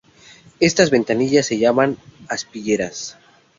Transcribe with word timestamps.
Estas 0.59 0.89
ventanillas 0.89 1.45
se 1.45 1.59
llaman 1.59 1.95
aspilleras. 2.27 3.17